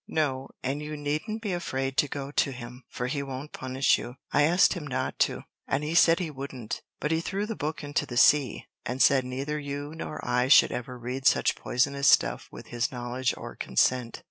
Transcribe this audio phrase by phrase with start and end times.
[0.07, 4.15] "No; and you needn't be afraid to go to him, for he won't punish you;
[4.31, 6.81] I asked him not to, and he said he wouldn't.
[6.99, 10.71] But he threw the book into the sea, and said neither you nor I should
[10.71, 14.19] ever read such poisonous stuff with his knowledge or consent."